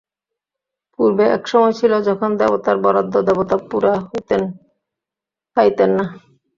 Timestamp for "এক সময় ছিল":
1.35-1.93